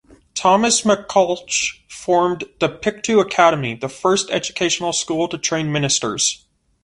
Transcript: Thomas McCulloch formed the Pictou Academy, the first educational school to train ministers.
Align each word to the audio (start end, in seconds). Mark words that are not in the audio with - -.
Thomas 0.33 0.81
McCulloch 0.81 1.79
formed 1.87 2.45
the 2.59 2.69
Pictou 2.69 3.19
Academy, 3.19 3.75
the 3.75 3.87
first 3.87 4.31
educational 4.31 4.93
school 4.93 5.27
to 5.27 5.37
train 5.37 5.71
ministers. 5.71 6.43